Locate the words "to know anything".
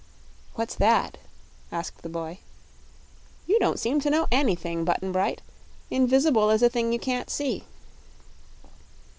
3.99-4.83